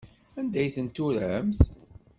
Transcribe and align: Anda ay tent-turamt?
Anda 0.39 0.57
ay 0.61 0.71
tent-turamt? 0.75 1.61